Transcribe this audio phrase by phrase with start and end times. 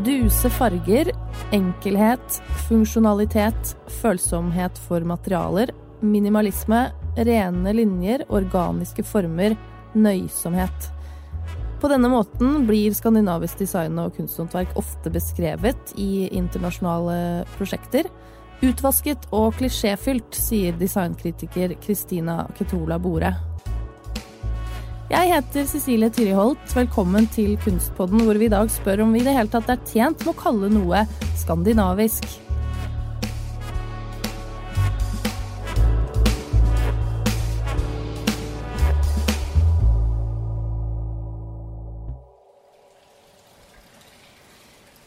[0.00, 1.10] Duse farger,
[1.52, 2.36] enkelhet,
[2.68, 6.86] funksjonalitet, følsomhet for materialer, minimalisme,
[7.18, 9.58] rene linjer, organiske former,
[9.92, 10.88] nøysomhet.
[11.82, 18.08] På denne måten blir skandinavisk design og kunsthåndverk ofte beskrevet i internasjonale prosjekter.
[18.64, 23.34] Utvasket og klisjéfylt, sier designkritiker Kristina Ketola Bore.
[25.10, 26.70] Jeg heter Cecilie Tyriholt.
[26.70, 29.80] Velkommen til Kunstpodden, hvor vi i dag spør om vi i det hele tatt er
[29.82, 31.00] tjent med å kalle noe
[31.40, 32.28] skandinavisk.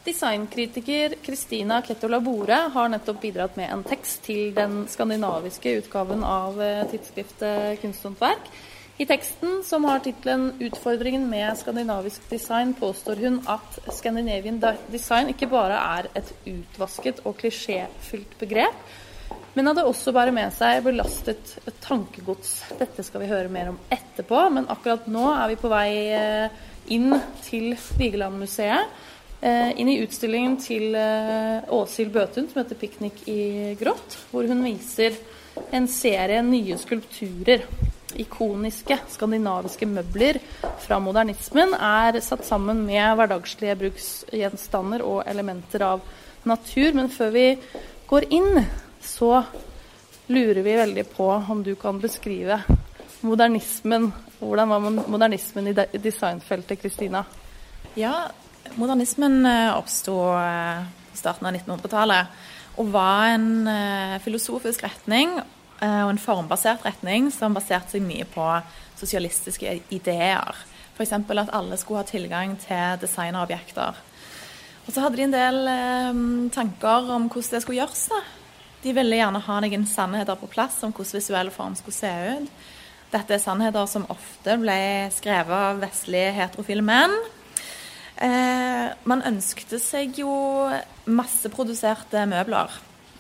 [0.04, 6.60] Designkritiker Kristina Kettola Bore har nettopp bidratt med en tekst til den skandinaviske utgaven av
[6.60, 8.52] eh, tidsskriftet Kunsthåndverk.
[9.04, 15.50] I teksten, som har tittelen 'Utfordringen med skandinavisk design', påstår hun at Scandinavian design ikke
[15.52, 18.78] bare er et utvasket og klisjéfylt begrep,
[19.58, 21.52] men at det også bærer med seg belastet
[21.84, 22.54] tankegods.
[22.80, 26.62] Dette skal vi høre mer om etterpå, men akkurat nå er vi på vei eh,
[26.96, 27.12] inn
[27.44, 29.02] til Vigelandmuseet.
[29.42, 34.64] Eh, inn i utstillingen til eh, Åshild Bøtun som heter 'Piknik i grått', hvor hun
[34.64, 35.20] viser
[35.76, 37.68] en serie nye skulpturer.
[38.22, 40.40] Ikoniske skandinaviske møbler
[40.84, 46.04] fra modernismen er satt sammen med hverdagslige bruksgjenstander og elementer av
[46.50, 46.94] natur.
[46.98, 47.48] Men før vi
[48.10, 48.62] går inn,
[49.04, 49.42] så
[50.34, 52.62] lurer vi veldig på om du kan beskrive
[53.24, 54.12] modernismen.
[54.40, 57.24] Hvordan var modernismen i designfeltet, Kristina?
[57.96, 58.30] Ja,
[58.76, 60.16] Modernismen eh, oppsto
[61.14, 65.36] i starten av 1900-tallet og var en eh, filosofisk retning
[65.84, 68.46] og en formbasert retning som baserte seg mye på
[69.00, 70.64] sosialistiske ideer.
[70.94, 71.14] F.eks.
[71.14, 73.98] at alle skulle ha tilgang til designerobjekter.
[74.84, 76.22] Og så hadde de en del eh,
[76.54, 78.08] tanker om hvordan det skulle gjøres.
[78.12, 78.22] da.
[78.84, 82.64] De ville gjerne ha noen sannheter på plass om hvordan visuell form skulle se ut.
[83.14, 84.78] Dette er sannheter som ofte ble
[85.14, 87.14] skrevet av vestlige heterofile menn.
[88.24, 90.34] Eh, man ønskte seg jo
[91.10, 92.74] masseproduserte møbler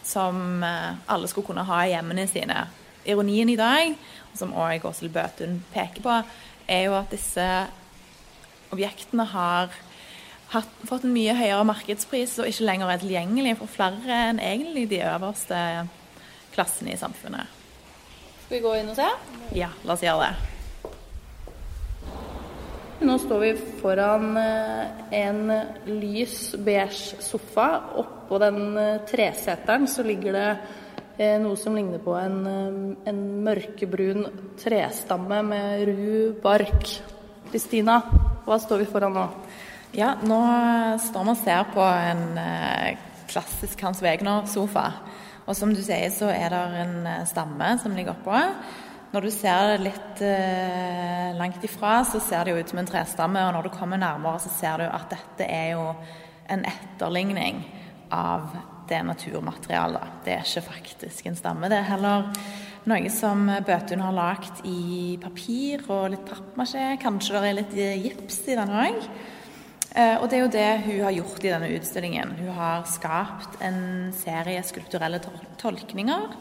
[0.03, 2.67] som eh, alle skulle kunne ha i hjemmene sine.
[3.05, 3.95] Ironien i dag,
[4.37, 6.19] som òg Åshild Bøtun peker på,
[6.67, 7.47] er jo at disse
[8.73, 9.73] objektene har
[10.53, 14.87] hatt, fått en mye høyere markedspris og ikke lenger er tilgjengelig for flere enn egentlig
[14.93, 15.59] de øverste
[16.53, 17.61] klassene i samfunnet.
[18.45, 19.07] Skal vi gå inn og se?
[19.57, 20.49] Ja, la oss gjøre det.
[23.03, 23.49] Nå står vi
[23.81, 24.83] foran eh,
[25.19, 25.51] en
[25.85, 27.65] lys beige sofa.
[27.99, 30.45] Oppå den eh, treseteren så ligger det
[31.17, 32.37] eh, noe som ligner på en,
[33.03, 34.23] en mørkebrun
[34.61, 36.13] trestamme med ru
[36.45, 36.93] bark.
[37.51, 37.99] Kristina,
[38.47, 39.27] hva står vi foran nå?
[39.99, 40.39] Ja, nå
[41.03, 42.23] står vi og ser på en
[43.27, 44.87] klassisk Hans Wegner-sofa.
[45.43, 48.39] Og som du sier, så er det en stamme som ligger oppå.
[49.13, 52.87] Når du ser det litt eh, langt ifra, så ser det jo ut som en
[52.89, 53.43] trestamme.
[53.45, 55.83] Og når du kommer nærmere, så ser du at dette er jo
[56.49, 57.59] en etterligning
[58.09, 58.47] av
[58.89, 60.17] det naturmaterialet.
[60.25, 61.69] Det er ikke faktisk en stamme.
[61.69, 62.25] Det er heller
[62.89, 66.89] noe som Bøtun har lagd i papir og litt pappmasjé.
[67.05, 68.99] Kanskje det er litt gips i den òg.
[69.93, 72.33] Eh, og det er jo det hun har gjort i denne utstillingen.
[72.41, 75.21] Hun har skapt en serie skulpturelle
[75.61, 76.31] tolkninger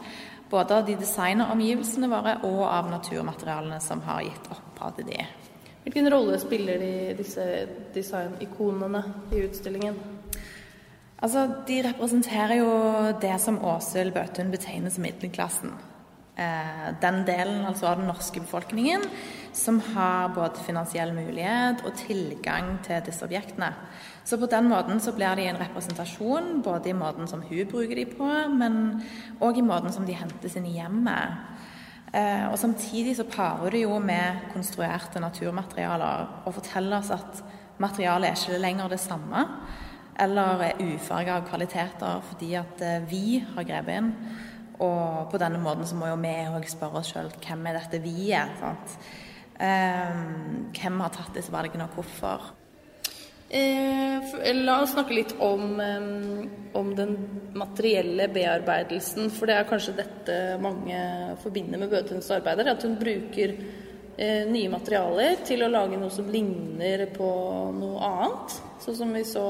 [0.53, 5.23] både av de designeromgivelsene våre og av naturmaterialene som har gitt opphav til de.
[5.83, 7.45] Hvilken rolle spiller de, disse
[7.95, 9.01] designikonene
[9.33, 9.97] i utstillingen?
[11.23, 12.69] Altså, De representerer jo
[13.23, 15.73] det som Åshild Bøtun betegner som middelklassen.
[16.35, 19.03] Eh, den delen altså av den norske befolkningen
[19.53, 23.69] som har både finansiell mulighet og tilgang til disse objektene.
[24.23, 27.95] Så på den måten så blir de en representasjon, både i måten som hun bruker
[27.99, 29.03] de på, men
[29.43, 31.41] òg i måten som de hentes inn i hjemmet.
[32.13, 37.43] Eh, og Samtidig så parer det jo med konstruerte naturmaterialer og forteller oss at
[37.83, 39.43] materialet er ikke lenger det samme,
[40.23, 44.11] eller er ufarga av kvaliteter fordi at eh, vi har grepet inn.
[44.83, 47.99] Og på denne måten så må jo vi òg spørre oss sjøl hvem er dette
[48.03, 48.97] vi-et?
[49.59, 50.19] Eh,
[50.79, 52.53] hvem har tatt disse valgene, og hvorfor?
[53.53, 55.77] Eh, la oss snakke litt om,
[56.73, 57.11] om, den
[57.53, 59.29] materielle bearbeidelsen.
[59.29, 60.97] For det er kanskje dette mange
[61.43, 62.71] forbinder med Bøtuns arbeider.
[62.73, 63.53] At hun bruker
[64.17, 67.29] eh, nye materialer til å lage noe som ligner på
[67.77, 68.57] noe annet.
[68.81, 69.45] Sånn som vi så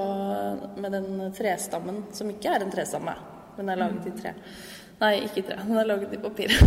[0.75, 3.15] med den trestammen, som ikke er en trestamme,
[3.55, 4.35] men er laget i tre.
[4.99, 5.63] Nei, ikke i tre.
[5.63, 6.51] Den er laget i papir.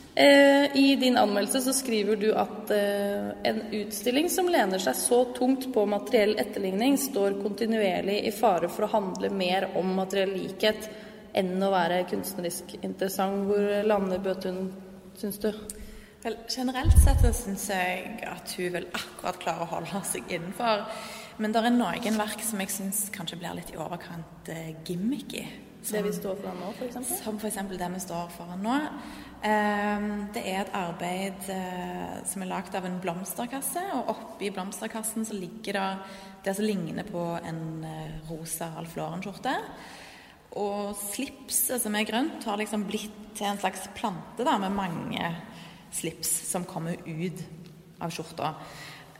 [0.00, 5.20] Eh, I din anmeldelse så skriver du at eh, en utstilling som lener seg så
[5.36, 10.90] tungt på materiell etterligning, står kontinuerlig i fare for å handle mer om materiell likhet
[11.32, 13.46] enn å være kunstnerisk interessant.
[13.48, 14.66] Hvor lander Bøtun,
[15.20, 15.52] syns du?
[16.20, 20.84] Vel, generelt sett syns jeg at hun vil akkurat klare å holde seg innenfor.
[21.40, 25.46] Men det er noen verk som jeg syns kanskje blir litt i overkant eh, gimmicky.
[25.80, 27.12] Som, det vi står foran nå, f.eks.?
[27.22, 27.58] Som f.eks.
[27.70, 28.76] det vi står foran nå.
[29.48, 35.24] Ehm, det er et arbeid eh, som er lagd av en blomsterkasse, og oppi blomsterkassen
[35.24, 35.86] så ligger det
[36.44, 39.54] det som ligner på en eh, rosa Alf Lauren-skjorte.
[40.60, 45.32] Og slipset som er grønt, har liksom blitt til en slags plante da, med mange
[45.94, 47.40] slips som kommer ut
[48.02, 48.54] av skjorta.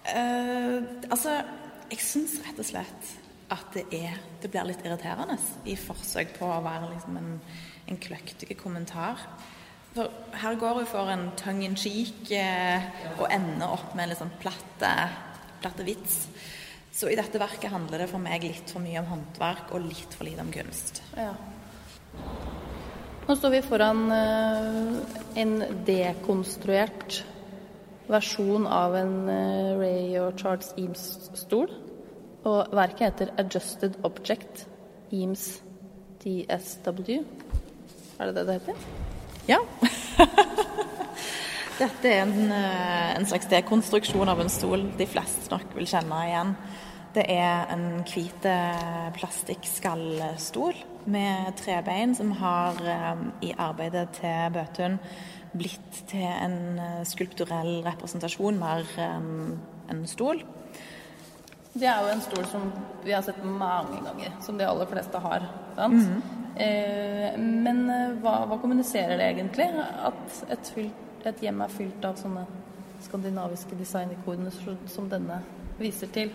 [0.00, 0.80] Uh,
[1.12, 1.36] altså,
[1.90, 3.10] jeg syns rett og slett
[3.50, 5.36] at det, er, det blir litt irriterende
[5.68, 7.32] i forsøk på å være liksom en,
[7.90, 9.18] en kløktig kommentar.
[9.94, 10.06] For
[10.38, 12.84] her går hun for en tongue in cheek eh,
[13.16, 14.92] og ender opp med en litt sånn platte,
[15.62, 16.22] platte vits.
[16.94, 20.14] Så i dette verket handler det for meg litt for mye om håndverk og litt
[20.14, 21.02] for lite om kunst.
[21.18, 21.34] Ja.
[23.26, 24.96] Nå står vi foran uh,
[25.38, 25.52] en
[25.86, 27.20] dekonstruert
[28.10, 31.70] versjon av en uh, Ray og Charles Eames-stol.
[32.44, 34.66] Og verket heter 'Adjusted Object
[35.12, 35.62] Eames
[36.24, 37.24] DSW'.
[38.20, 38.74] Er det det det heter?
[39.48, 39.58] Ja.
[41.80, 46.20] Dette er en, eh, en, slags dekonstruksjon av en stol de fleste nok vil kjenne
[46.28, 46.54] igjen.
[47.14, 48.44] Det er en hvit
[49.16, 50.74] plastikkskallstol
[51.10, 52.76] med trebein som har
[53.12, 54.98] um, i arbeidet til Bøtun
[55.52, 59.58] blitt til en skulpturell representasjon mer enn
[59.90, 60.44] en stol.
[61.72, 62.64] Det er jo en stol som
[63.04, 65.46] vi har sett mange ganger, som de aller fleste har.
[65.76, 66.22] Mm -hmm.
[66.56, 69.68] eh, men eh, hva, hva, kommuniserer det egentlig?
[70.04, 72.46] At et, fylt, et, hjem er fylt av sånne
[73.02, 74.52] skandinaviske designikoner
[74.86, 75.42] som denne
[75.78, 76.30] viser til?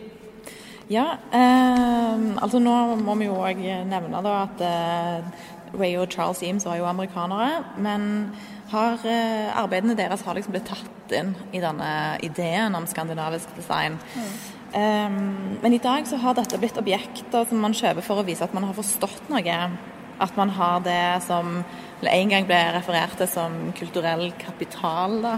[0.87, 5.23] Ja, eh, altså nå må vi jo òg nevne da at eh,
[5.79, 7.63] Ray og Charles Eames var jo amerikanere.
[7.77, 8.31] Men
[8.71, 13.99] har, eh, arbeidene deres har liksom blitt tatt inn i denne ideen om skandinavisk design.
[14.15, 14.54] Mm.
[14.75, 18.43] Um, men i dag så har dette blitt objekter som man kjøper for å vise
[18.43, 19.59] at man har forstått noe.
[20.19, 21.61] At man har det som
[22.05, 25.21] en gang ble referert til som kulturell kapital.
[25.23, 25.37] da.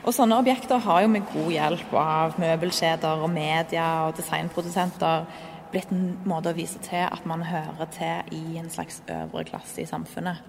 [0.00, 5.26] Og sånne objekter har jo med god hjelp av møbelkjeder og media og designprodusenter
[5.70, 9.82] blitt en måte å vise til at man hører til i en slags øvre klasse
[9.82, 10.40] i samfunnet.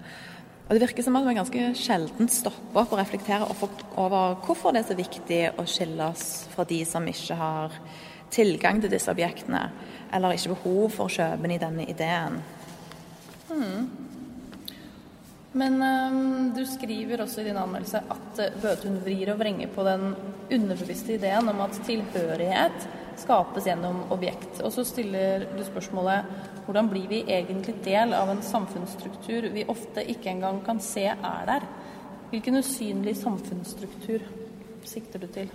[0.72, 3.50] Og Det virker som at vi ganske sjelden stopper opp og reflekterer
[4.00, 7.76] over hvorfor det er så viktig å skille oss fra de som ikke har
[8.32, 9.66] tilgang til disse objektene,
[10.16, 12.40] eller ikke behov for å kjøpe den i denne ideen.
[13.50, 13.90] Hmm.
[15.60, 19.84] Men um, du skriver også i din anmeldelse at uh, Bøtun vrir og vrenger på
[19.84, 20.14] den
[20.48, 22.88] underbevisste ideen om at tilhørighet
[23.20, 24.62] skapes gjennom objekt.
[24.64, 26.28] Og så stiller du spørsmålet
[26.66, 31.48] hvordan blir vi egentlig del av en samfunnsstruktur vi ofte ikke engang kan se er
[31.50, 31.66] der?
[32.32, 34.24] Hvilken usynlig samfunnsstruktur
[34.88, 35.50] sikter du til?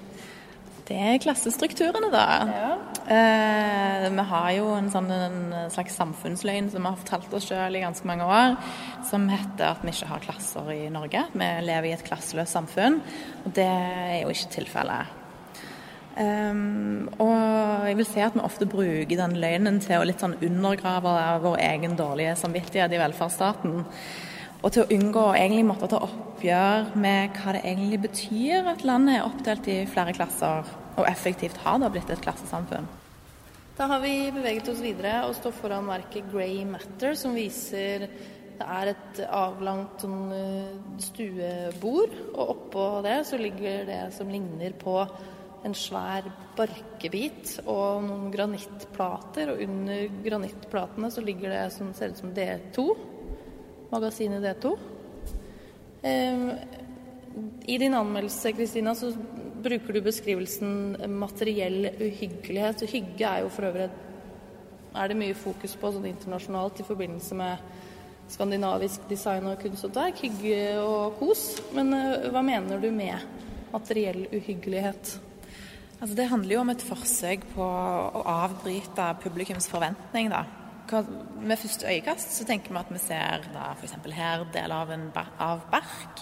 [0.86, 2.26] Det er klassestrukturene, da.
[2.46, 2.66] Ja.
[3.10, 7.74] Eh, vi har jo en, sånn, en slags samfunnsløgn som vi har fortalt oss sjøl
[7.74, 8.54] i ganske mange år,
[9.08, 11.24] som heter at vi ikke har klasser i Norge.
[11.34, 13.00] Vi lever i et klasseløst samfunn,
[13.42, 15.25] og det er jo ikke tilfellet.
[16.16, 20.38] Um, og jeg vil si at vi ofte bruker den løgnen til å litt sånn
[20.40, 21.12] undergrave
[21.44, 23.82] vår egen dårlige samvittighet i velferdsstaten.
[24.62, 28.86] Og til å unngå å egentlig måtte ta oppgjør med hva det egentlig betyr at
[28.88, 30.64] landet er oppdelt i flere klasser,
[30.96, 32.88] og effektivt har da blitt et klassesamfunn.
[33.76, 38.08] Da har vi beveget oss videre og står foran verket 'Grey Matter', som viser
[38.56, 44.72] det er et avlangt sånn, eh, stuebord, og oppå det så ligger det som ligner
[44.72, 44.96] på
[45.66, 49.52] en svær barkebit og noen granittplater.
[49.52, 52.86] Og under granittplatene så ligger det som ser ut som D2.
[53.92, 54.74] Magasinet D2.
[56.06, 56.46] Eh,
[57.66, 59.12] I din anmeldelse, Kristina, så
[59.62, 62.86] bruker du beskrivelsen materiell uhyggelighet.
[62.86, 63.90] Og hygge er jo for øvrig
[64.96, 70.22] er det mye fokus på sånn internasjonalt i forbindelse med skandinavisk design og kunsthåndverk.
[70.24, 71.48] Hygge og kos.
[71.76, 73.18] Men eh, hva mener du med
[73.74, 75.16] materiell uhyggelighet?
[75.96, 80.28] Altså, det handler jo om et forsøk på å avbryte publikums forventning.
[80.28, 80.44] da.
[81.40, 83.96] Med første øyekast så tenker vi at vi ser da f.eks.
[84.12, 86.20] her deler av, en, av bark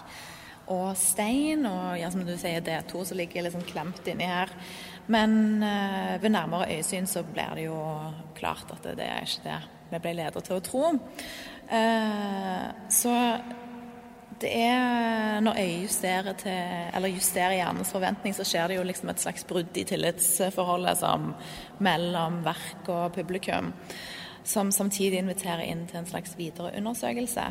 [0.73, 4.52] og stein, og ja, som du sier D2 som ligger liksom klemt inni her.
[5.12, 7.76] Men eh, ved nærmere øyesyn så blir det jo
[8.38, 10.95] klart at det, det er ikke det vi ble ledet til å tro.
[11.69, 12.64] Eh,
[12.95, 13.12] så
[14.41, 19.12] Det er når øyet justerer, til, eller justerer hjernens forventning, så skjer det jo liksom
[19.12, 21.31] et slags brudd i tillitsforholdet som,
[21.79, 23.73] mellom verk og publikum.
[24.45, 27.47] Som samtidig inviterer inn til en slags videre undersøkelse.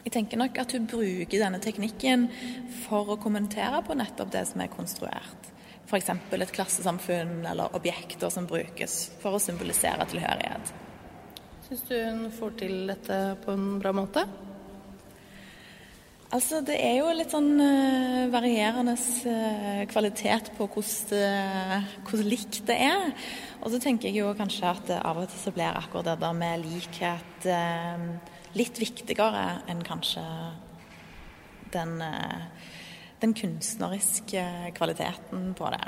[0.00, 2.28] Jeg tenker nok at hun bruker denne teknikken
[2.86, 5.50] for å kommentere på nettopp det som er konstruert.
[5.90, 6.08] F.eks.
[6.08, 10.72] et klassesamfunn eller objekter som brukes for å symbolisere tilhørighet.
[11.66, 14.24] Syns du hun får til dette på en bra måte?
[16.30, 21.88] Altså, Det er jo litt sånn uh, varierende uh, kvalitet på hvordan,
[22.22, 23.08] likt det er.
[23.64, 26.36] Og så tenker jeg jo kanskje at av og til så blir akkurat det der
[26.38, 27.48] med likhet
[28.54, 30.22] litt viktigere enn kanskje
[31.74, 31.98] den,
[33.22, 34.46] den kunstneriske
[34.78, 35.84] kvaliteten på det.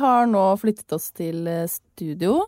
[0.00, 2.42] Har nå flyttet oss til eh, studio.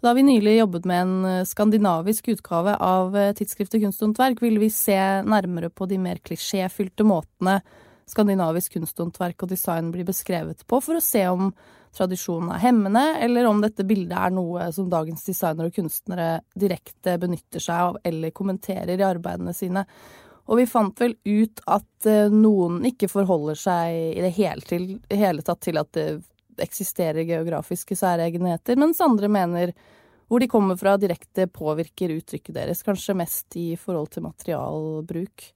[0.00, 4.70] Da vi nylig jobbet med en eh, skandinavisk utgave av eh, tidsskriftet Kunsthåndverk, ville vi
[4.70, 7.58] se nærmere på de mer klisjéfylte måtene
[8.08, 11.50] skandinavisk kunsthåndverk og design blir beskrevet på, for å se om
[11.96, 17.18] tradisjonen er hemmende, eller om dette bildet er noe som dagens designere og kunstnere direkte
[17.20, 19.84] benytter seg av eller kommenterer i arbeidene sine.
[20.48, 25.44] Og vi fant vel ut at noen ikke forholder seg i det hele, til, hele
[25.44, 26.08] tatt til at det
[26.64, 29.74] eksisterer geografiske særegenheter, mens andre mener
[30.28, 35.46] hvor de kommer fra direkte påvirker uttrykket deres, kanskje mest i forhold til materialbruk.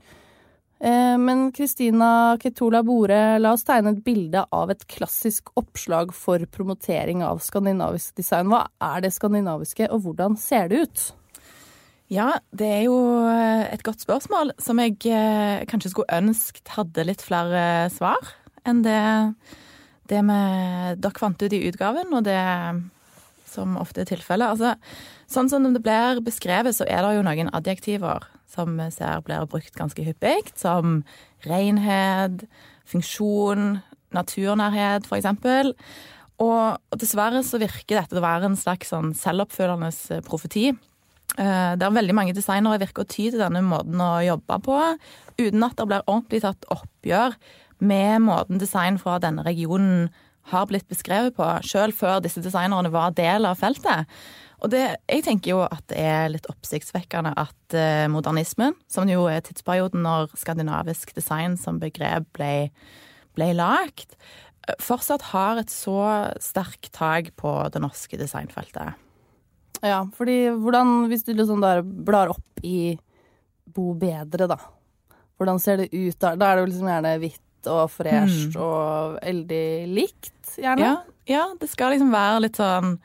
[0.82, 6.42] Eh, men Kristina Ketola Bore, la oss tegne et bilde av et klassisk oppslag for
[6.50, 8.50] promotering av skandinavisk design.
[8.50, 11.04] Hva er det skandinaviske, og hvordan ser det ut?
[12.12, 12.96] Ja, det er jo
[13.30, 17.62] eh, et godt spørsmål som jeg eh, kanskje skulle ønsket hadde litt flere
[17.94, 18.34] svar
[18.68, 18.98] enn det
[20.10, 20.40] det vi
[21.02, 22.40] dere fant ut i utgaven, og det
[23.52, 24.76] som ofte er tilfellet altså,
[25.32, 29.46] Sånn som det blir beskrevet, så er det jo noen adjektiver som vi ser blir
[29.48, 30.98] brukt ganske hyppig, som
[31.46, 32.44] renhet,
[32.84, 33.78] funksjon,
[34.12, 35.72] naturnærhet, eksempel.
[36.42, 40.72] Og, dessverre så virker dette å være en slags sånn selvoppfyllende profeti.
[41.32, 44.78] Det der veldig mange designere virker å ty til denne måten å jobbe på,
[45.40, 47.38] uten at det blir ordentlig tatt oppgjør
[47.82, 50.06] med måten design fra denne regionen
[50.50, 54.10] har blitt beskrevet på, sjøl før disse designerne var del av feltet.
[54.62, 59.26] Og det, jeg tenker jo at det er litt oppsiktsvekkende at eh, modernismen, som jo
[59.30, 62.70] er tidsperioden når skandinavisk design som begrep ble,
[63.34, 64.14] ble lagt,
[64.68, 65.98] eh, fortsatt har et så
[66.42, 68.98] sterkt tak på det norske designfeltet.
[69.82, 72.94] Ja, fordi hvordan, hvis du liksom der blar opp i
[73.72, 74.58] Bo bedre, da.
[75.40, 76.34] Hvordan ser det ut da?
[76.36, 78.60] Da er det jo liksom gjerne hvitt og fresht mm.
[78.62, 80.86] og veldig likt, gjerne.
[80.86, 80.94] Ja,
[81.30, 82.96] ja, det skal liksom være litt sånn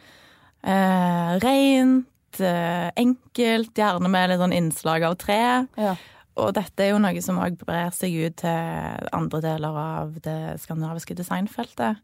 [0.65, 5.41] eh, rent, eh, enkelt, gjerne med litt sånn innslag av tre.
[5.77, 5.95] Ja.
[6.37, 10.57] Og dette er jo noe som òg brer seg ut til andre deler av det
[10.61, 12.01] skandinaviske designfeltet.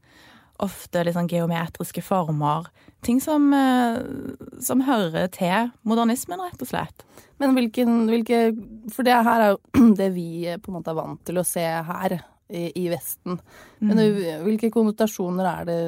[0.63, 2.69] Ofte litt sånn geometriske former.
[3.05, 3.99] Ting som, eh,
[4.61, 7.05] som hører til modernismen, rett og slett.
[7.41, 8.55] Men hvilken, hvilke
[8.93, 11.65] For det her er jo det vi på en måte er vant til å se
[11.65, 12.21] her
[12.53, 13.39] i, Vesten.
[13.81, 14.43] Men mm.
[14.45, 15.79] hvilke konnotasjoner er det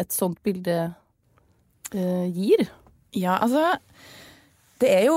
[0.00, 0.78] et sånt bilde
[1.92, 2.66] eh, gir?
[3.16, 3.74] Ja, altså
[4.80, 5.16] det er, jo,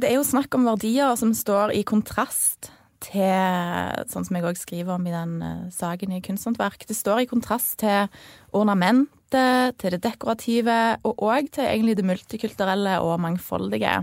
[0.00, 2.70] det er jo snakk om verdier som står i kontrast
[3.04, 5.36] til Sånn som jeg òg skriver om i den
[5.70, 6.82] saken i Kunsthåndverk.
[6.88, 8.08] Det står i kontrast til
[8.56, 14.00] ornamentet, til det dekorative, og òg til egentlig det multikulturelle og mangfoldige.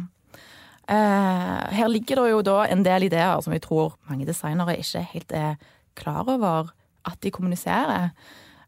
[0.85, 5.01] Eh, her ligger det jo da en del ideer som jeg tror mange designere ikke
[5.15, 5.55] helt er
[5.97, 6.69] klar over
[7.05, 8.11] at de kommuniserer.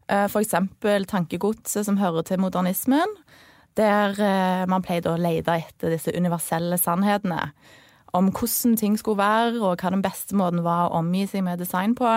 [0.08, 0.32] F.eks.
[0.32, 3.12] for eksempel tankegodset som hører til modernismen,
[3.78, 7.52] der eh, man pleide å lete etter disse universelle sannhetene
[8.16, 11.60] om hvordan ting skulle være, og hva den beste måten var å omgi seg med
[11.60, 12.08] design på.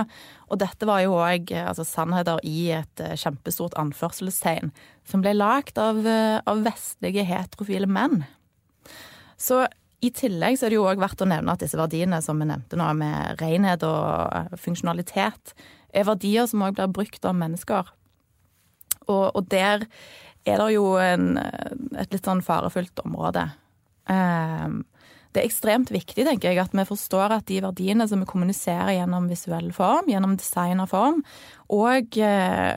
[0.47, 4.71] Og dette var jo òg altså, sannheter i et kjempestort anførselstegn,
[5.03, 5.99] som ble lagd av,
[6.47, 8.23] av vestlige heterofile menn.
[9.35, 9.65] Så
[10.01, 12.47] i tillegg så er det jo òg verdt å nevne at disse verdiene som vi
[12.49, 15.53] nevnte nå, med renhet og eh, funksjonalitet,
[15.93, 17.91] er verdier som òg blir brukt av mennesker.
[19.07, 19.85] Og, og, der
[20.47, 23.45] er det jo en, et litt sånn farefullt område.
[24.09, 24.81] Um,
[25.31, 28.95] det er ekstremt viktig tenker jeg, at vi forstår at de verdiene som vi kommuniserer
[28.97, 31.21] gjennom visuell form, gjennom design og form,
[31.71, 32.75] og eh,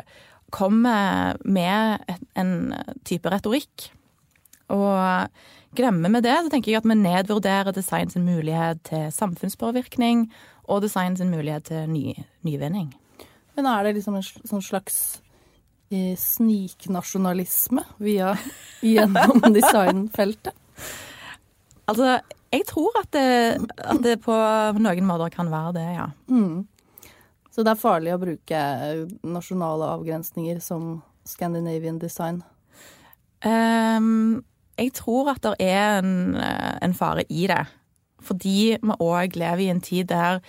[0.54, 2.04] kommer med
[2.38, 2.54] en
[3.08, 3.88] type retorikk.
[4.72, 10.28] Og glemmer vi det, så tenker jeg at vi nedvurderer design sin mulighet til samfunnspåvirkning
[10.64, 12.14] og design sin mulighet til ny,
[12.46, 12.92] nyvinning.
[13.56, 15.00] Men er det liksom en sånn slags
[15.92, 18.34] eh, sniknasjonalisme via
[18.82, 20.54] gjennom designfeltet?
[21.84, 22.16] Altså,
[22.54, 23.26] jeg tror at det,
[23.76, 24.34] at det, på
[24.80, 26.08] noen måter kan være det, ja.
[26.32, 26.64] Mm.
[27.52, 28.60] Så det er farlig å bruke
[29.22, 32.40] nasjonale avgrensninger som Scandinavian design?
[33.44, 34.42] Um,
[34.78, 37.62] jeg tror at det er en, en fare i det.
[38.24, 40.40] Fordi vi òg lever i en tid der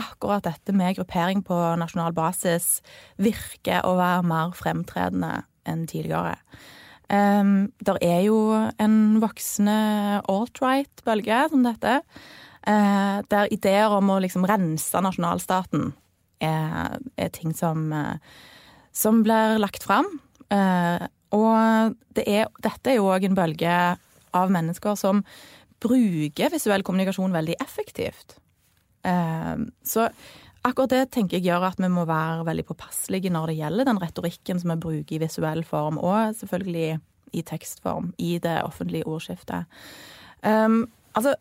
[0.00, 2.80] akkurat dette med gruppering på nasjonal basis
[3.20, 5.32] virker å være mer fremtredende
[5.68, 6.38] enn tidligere.
[7.10, 8.38] Um, der er jo
[8.78, 11.96] en voksende alt-right-bølge, som dette,
[12.70, 15.90] uh, der ideer om å liksom rense nasjonalstaten
[16.40, 18.14] er, er ting som, uh,
[18.94, 20.06] som blir lagt fram.
[20.54, 21.02] Uh,
[21.36, 23.74] og det er, dette er jo òg en bølge
[24.36, 25.24] av mennesker som
[25.80, 28.36] bruker visuell kommunikasjon veldig effektivt.
[29.08, 30.08] Ehm, så
[30.66, 34.00] akkurat det tenker jeg gjør at vi må være veldig påpasselige når det gjelder den
[34.02, 36.98] retorikken som vi bruker i visuell form, og selvfølgelig
[37.32, 39.70] i tekstform, i det offentlige ordskiftet.
[40.42, 41.36] Um, altså,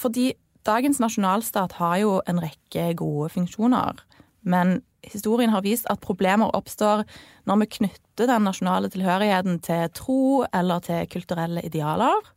[0.00, 0.32] fordi
[0.66, 4.00] dagens nasjonalstat har jo en rekke gode funksjoner,
[4.42, 4.80] men
[5.12, 7.04] historien har vist at problemer oppstår
[7.48, 12.32] når vi knytter den nasjonale tilhørigheten til tro eller til kulturelle idealer.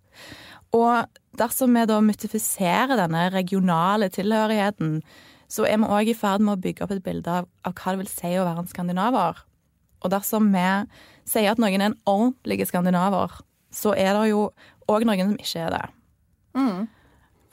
[0.75, 5.01] Og dersom vi da mytifiserer denne regionale tilhørigheten,
[5.47, 7.93] så er vi òg i ferd med å bygge opp et bilde av, av, hva
[7.93, 9.43] det vil si å være en skandinaver.
[10.03, 10.65] Og dersom vi
[11.27, 13.39] sier at noen er en ordentlig skandinaver,
[13.71, 14.49] så er det jo
[14.91, 15.85] òg noen som ikke er det.
[16.57, 16.81] Mm.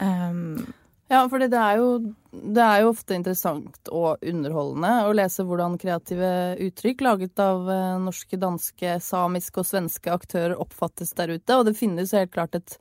[0.02, 0.75] Um,
[1.14, 5.78] ja, for det er, jo, det er jo ofte interessant og underholdende å lese hvordan
[5.80, 6.30] kreative
[6.66, 11.59] uttrykk laget av eh, norske, danske, samiske og svenske aktører oppfattes der ute.
[11.59, 12.76] Og det finnes helt klart et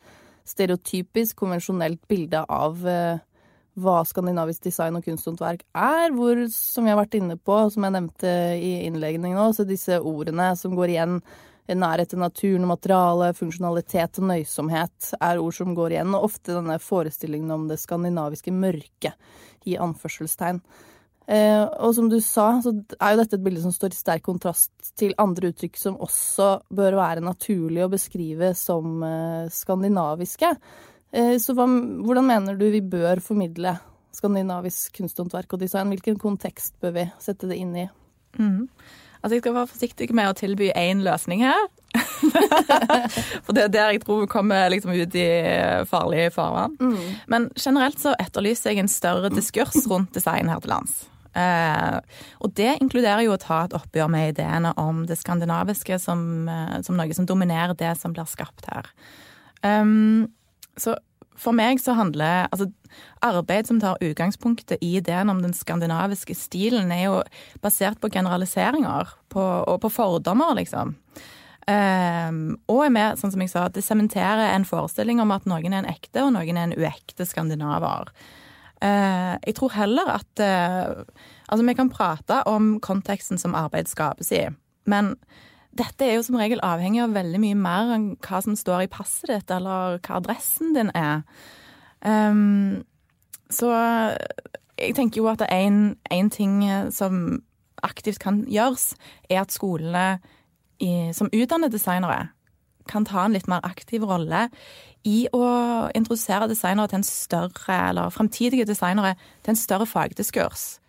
[0.50, 3.22] stereotypisk, konvensjonelt bilde av uh,
[3.80, 7.96] hva skandinavisk design og kunsthåndverk er, hvor, som vi har vært inne på, som jeg
[7.96, 11.16] nevnte i innleggene nå, så disse ordene som går igjen
[11.64, 16.58] Nærhet til naturen og materiale, funksjonalitet og nøysomhet er ord som går igjen, og ofte
[16.58, 19.16] denne forestillingen om det skandinaviske mørket,
[19.64, 20.60] i anførselstegn.
[21.24, 24.26] Eh, og som du sa, så er jo dette et bilde som står i sterk
[24.26, 30.52] kontrast til andre uttrykk som også bør være naturlig å beskrive som eh, skandinaviske.
[31.16, 31.70] Eh, så hva,
[32.04, 33.78] hvordan mener du vi bør formidle
[34.14, 35.96] skandinavisk kunsthåndverk og design?
[35.96, 37.88] Hvilken kontekst bør vi sette det inn i?
[38.36, 38.68] Mm.
[39.24, 41.70] Altså, jeg skal være forsiktig med å tilby én løsning her.
[43.46, 45.28] For det er der jeg tror vi kommer liksom ut i
[45.88, 46.76] farlig farvann.
[46.82, 47.00] Mm.
[47.32, 51.06] Men generelt så etterlyser jeg en større diskurs rundt design her til lands.
[51.34, 51.96] Eh,
[52.46, 56.76] og det inkluderer jo å ta et oppgjør med ideene om det skandinaviske som, eh,
[56.86, 58.92] som noe som dominerer det som blir skapt her.
[59.64, 60.28] Um,
[60.78, 60.98] så
[61.40, 62.68] for meg så handler altså
[63.26, 67.22] Arbeid som tar utgangspunktet i ideen om den skandinaviske stilen, er jo
[67.64, 70.96] basert på generaliseringer på, og på fordommer, liksom.
[71.64, 75.72] Um, og er med, sånn som jeg sa, det sementerer en forestilling om at noen
[75.72, 78.12] er en ekte, og noen er en uekte skandinaver.
[78.84, 81.06] Uh, jeg tror heller at uh,
[81.54, 84.48] Altså, vi kan prate om konteksten som arbeid skapes i,
[84.90, 85.12] men
[85.78, 88.90] dette er jo som regel avhengig av veldig mye mer enn hva som står i
[88.90, 91.24] passet ditt, eller hva adressen din er.
[92.06, 92.84] Um,
[93.50, 93.70] så
[94.80, 97.44] jeg tenker jo at én ting som
[97.84, 98.96] aktivt kan gjøres,
[99.30, 100.20] er at skolene
[101.14, 102.34] som utdanner designere
[102.90, 104.48] kan ta en litt mer aktiv rolle
[105.08, 105.44] i å
[105.96, 110.80] introdusere designere til en større, eller fremtidige designere til en større fagdiskurs.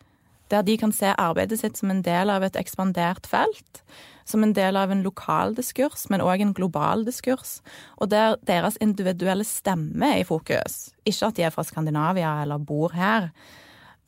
[0.55, 3.83] Der de kan se arbeidet sitt som en del av et ekspandert felt
[4.25, 7.59] som en del av en lokal diskurs, men òg en global diskurs.
[8.01, 10.95] Og der deres individuelle stemme er i fokus.
[11.05, 13.31] Ikke at de er fra Skandinavia eller bor her.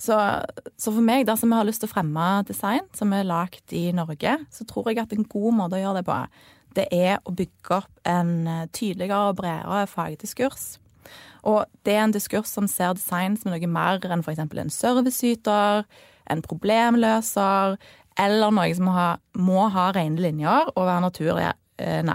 [0.00, 0.16] Så,
[0.76, 3.88] så, for meg, dersom vi har lyst til å fremme design som er lagd i
[3.96, 6.18] Norge, så tror jeg at en god måte å gjøre det på,
[6.76, 8.34] det er å bygge opp en
[8.76, 10.74] tydeligere og bredere fagdiskurs.
[11.48, 14.42] Og det er en diskurs som ser design som noe mer enn f.eks.
[14.44, 15.86] en serviceyter,
[16.30, 17.76] en problemløser,
[18.16, 21.50] eller noe som ha, må ha rene linjer og være naturlig
[21.82, 22.12] eh.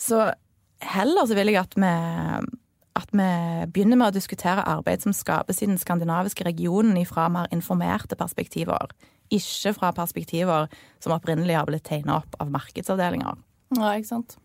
[0.00, 0.22] Så
[0.80, 1.92] heller så vil jeg at vi,
[2.96, 3.28] at vi
[3.74, 8.94] begynner med å diskutere arbeid som skapes i den skandinaviske regionen fra mer informerte perspektiver.
[9.30, 10.72] Ikke fra perspektiver
[11.02, 13.36] som opprinnelig har blitt tegna opp av markedsavdelinger.
[13.76, 14.38] Ja, ikke sant.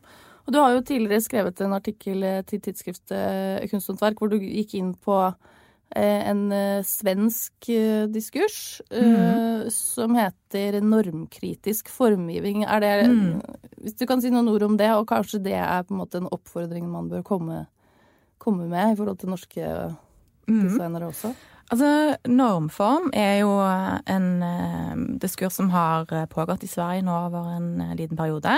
[0.45, 4.91] Og du har jo tidligere skrevet en artikkel til tidsskriftet Kunsthåndverk hvor du gikk inn
[5.01, 5.55] på eh,
[5.95, 12.65] en eh, svensk eh, diskurs eh, som heter normkritisk formgivning.
[12.65, 13.41] Er det Mm.
[13.81, 16.17] Hvis du kan si noen ord om det, og kanskje det er på en måte
[16.17, 17.67] en oppfordring man bør komme,
[18.41, 19.95] komme med i forhold til norske
[20.47, 20.63] Mm.
[20.63, 21.33] designere også?
[21.71, 23.49] Altså, normform er jo
[24.05, 28.53] en eh, diskurs som har eh, pågått i Sverige nå over en eh, liten periode.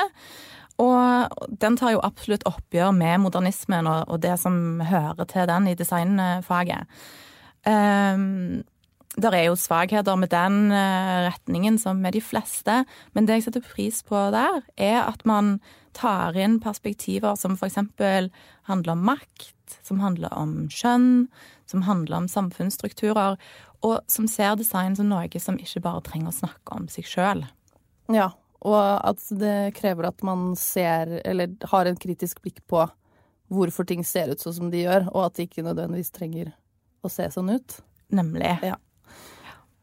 [0.77, 5.71] Og den tar jo absolutt oppgjør med modernismen og, og det som hører til den
[5.71, 6.85] i designfaget.
[7.67, 8.61] Um,
[9.17, 13.47] der er jo svakheter med den eh, retningen som med de fleste, men det jeg
[13.47, 15.57] setter pris på der, er at man
[15.97, 18.29] tar inn perspektiver som eksempel
[18.69, 21.27] handler om makt, som handler om kjønn,
[21.65, 23.39] som handler om samfunnsstrukturer,
[23.81, 27.45] og som ser design som noe som ikke bare trenger å snakke om seg sjøl.
[28.13, 28.31] Ja,
[28.65, 32.85] og at det krever at man ser, eller har en kritisk blikk på
[33.53, 36.51] hvorfor ting ser ut sånn som de gjør, og at det ikke nødvendigvis trenger
[37.05, 37.79] å se sånn ut.
[38.15, 38.49] Nemlig.
[38.65, 38.75] Ja.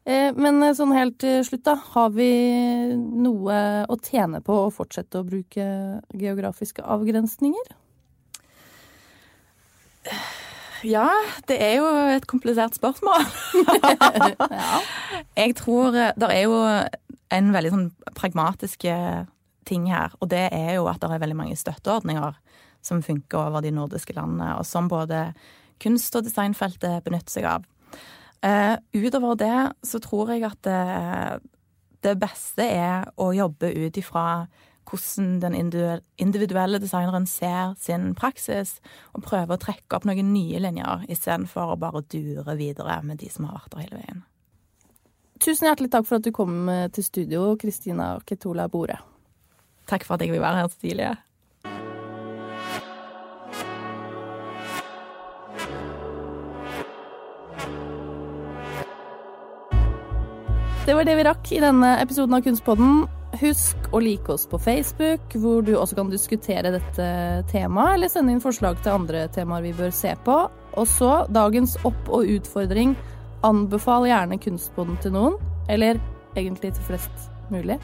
[0.05, 1.79] Men eh, sånn helt til slutt, da.
[1.95, 2.29] Har vi
[2.93, 3.57] noe
[3.89, 5.65] å tjene på å fortsette å bruke
[6.13, 7.73] geografiske avgrensninger?
[10.85, 11.07] Ja,
[11.49, 13.25] det er jo et komplisert spørsmål.
[14.55, 14.77] Ja.
[15.35, 16.59] Jeg tror det er jo
[17.35, 18.87] en veldig sånn pragmatisk
[19.65, 22.37] ting her, og det er jo at det er veldig mange støtteordninger
[22.85, 25.31] som funker over de nordiske landene, og som både
[25.81, 27.65] kunst- og designfeltet benytter seg av.
[28.45, 31.41] Uh, utover det så tror jeg at det,
[32.05, 34.45] det beste er å jobbe ut ifra
[34.85, 35.55] hvordan den
[36.21, 38.77] individuelle designeren ser sin praksis,
[39.17, 43.31] og prøve å trekke opp noen nye linjer istedenfor å bare dure videre med de
[43.33, 44.23] som har vært der hele veien.
[45.43, 49.01] Tusen hjertelig takk for at du kom eh, til studio, Kristina Ketola Bore.
[49.89, 51.15] Takk for at jeg vil være her, Cecilie.
[60.85, 63.05] Det var det vi rakk i denne episoden av Kunstpodden.
[63.41, 67.07] Husk å like oss på Facebook, hvor du også kan diskutere dette
[67.49, 70.37] temaet, eller sende inn forslag til andre temaer vi bør se på.
[70.77, 72.93] Og så dagens opp- og utfordring.
[73.45, 75.37] Anbefal gjerne Kunstboden til noen,
[75.69, 75.99] eller
[76.35, 77.77] egentlig til flest mulig.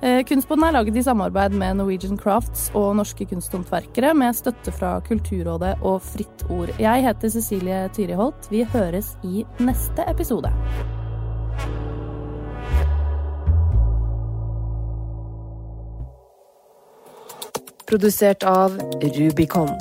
[0.00, 5.74] Kunstboden er laget i samarbeid med Norwegian Crafts og norske kunsthåndverkere, med støtte fra Kulturrådet
[5.82, 6.72] og Fritt Ord.
[6.80, 8.48] Jeg heter Cecilie Tyriholt.
[8.48, 10.54] Vi høres i neste episode.
[17.90, 19.74] Produsert av Rubicon.